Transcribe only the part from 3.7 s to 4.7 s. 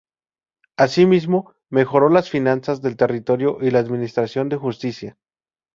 administración de